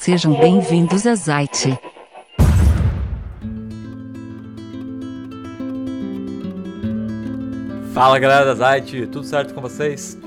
[0.00, 1.78] Sejam bem-vindos a Zite.
[7.92, 10.18] Fala galera da Zite, tudo certo com vocês?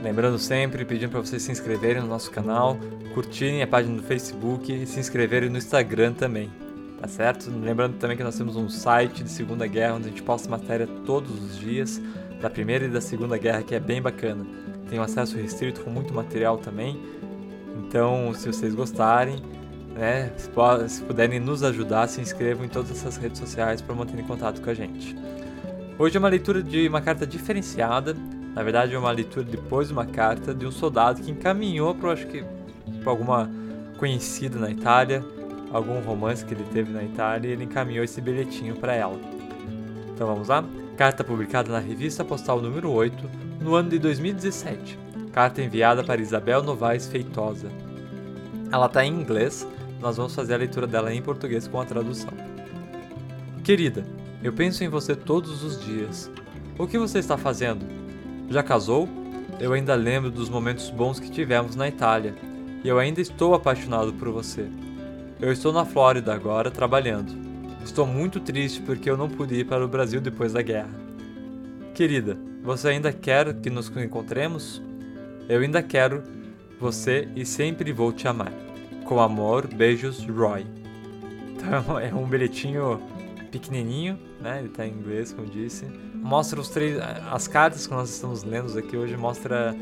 [0.00, 2.78] Lembrando sempre, pedindo para vocês se inscreverem no nosso canal,
[3.14, 6.48] curtirem a página do Facebook e se inscreverem no Instagram também,
[7.00, 7.50] tá certo?
[7.50, 10.86] Lembrando também que nós temos um site de Segunda Guerra onde a gente posta matéria
[11.04, 12.00] todos os dias,
[12.40, 14.46] da Primeira e da Segunda Guerra, que é bem bacana.
[14.88, 16.96] Tem um acesso restrito com muito material também,
[17.78, 19.42] então se vocês gostarem,
[19.94, 20.32] né,
[20.88, 24.60] se puderem nos ajudar, se inscrevam em todas essas redes sociais para manter em contato
[24.60, 25.16] com a gente.
[25.98, 28.14] Hoje é uma leitura de uma carta diferenciada,
[28.54, 32.12] na verdade é uma leitura depois de uma carta de um soldado que encaminhou para
[32.12, 32.44] acho que
[33.02, 33.50] para alguma
[33.98, 35.24] conhecida na Itália,
[35.72, 39.18] algum romance que ele teve na Itália, e ele encaminhou esse bilhetinho para ela.
[40.14, 40.64] Então vamos lá?
[40.96, 44.98] Carta publicada na revista postal número 8, no ano de 2017.
[45.28, 47.68] Carta enviada para Isabel Novaes Feitosa.
[48.72, 49.66] Ela está em inglês,
[50.00, 52.32] nós vamos fazer a leitura dela em português com a tradução.
[53.64, 54.04] Querida,
[54.42, 56.30] eu penso em você todos os dias.
[56.78, 57.84] O que você está fazendo?
[58.48, 59.08] Já casou?
[59.60, 62.34] Eu ainda lembro dos momentos bons que tivemos na Itália
[62.84, 64.68] e eu ainda estou apaixonado por você.
[65.40, 67.32] Eu estou na Flórida agora trabalhando.
[67.84, 70.90] Estou muito triste porque eu não pude ir para o Brasil depois da guerra.
[71.94, 74.82] Querida, você ainda quer que nos encontremos?
[75.48, 76.22] Eu ainda quero
[76.78, 78.52] você e sempre vou te amar.
[79.04, 80.66] Com amor, beijos, Roy.
[81.54, 83.00] Então é um bilhetinho
[83.50, 84.58] pequenininho, né?
[84.58, 85.86] Ele está em inglês, como disse.
[86.14, 86.98] Mostra os três,
[87.30, 89.74] as cartas que nós estamos lendo aqui hoje mostra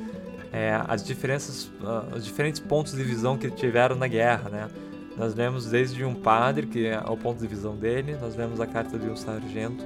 [0.52, 4.68] é, as diferenças, uh, os diferentes pontos de visão que tiveram na guerra, né?
[5.16, 8.66] Nós lemos desde um padre, que é o ponto de visão dele, nós lemos a
[8.66, 9.84] carta de um sargento,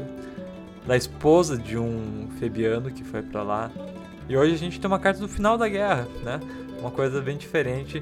[0.87, 3.71] da esposa de um febiano que foi para lá.
[4.31, 6.39] E hoje a gente tem uma carta do final da guerra, né?
[6.79, 8.01] Uma coisa bem diferente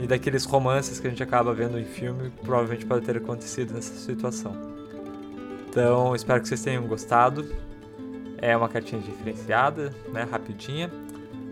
[0.00, 3.92] e daqueles romances que a gente acaba vendo em filme, provavelmente pode ter acontecido nessa
[3.96, 4.56] situação.
[5.68, 7.44] Então, espero que vocês tenham gostado.
[8.38, 10.22] É uma cartinha diferenciada, né?
[10.22, 10.88] Rapidinha.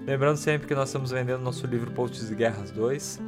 [0.06, 3.20] Lembrando sempre que nós estamos vendendo nosso livro Posts de Guerras 2,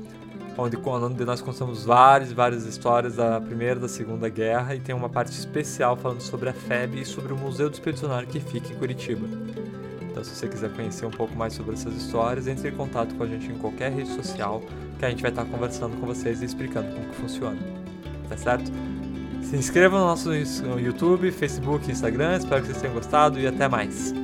[0.56, 4.94] onde, onde nós contamos várias, várias histórias da Primeira e da Segunda Guerra e tem
[4.94, 8.72] uma parte especial falando sobre a FEB e sobre o Museu do Expedicionário que fica
[8.72, 9.26] em Curitiba.
[10.14, 13.24] Então, se você quiser conhecer um pouco mais sobre essas histórias, entre em contato com
[13.24, 14.62] a gente em qualquer rede social
[14.96, 17.58] que a gente vai estar conversando com vocês e explicando como que funciona.
[18.28, 18.70] Tá certo?
[19.42, 22.36] Se inscreva no nosso YouTube, Facebook Instagram.
[22.36, 24.14] Espero que vocês tenham gostado e até mais.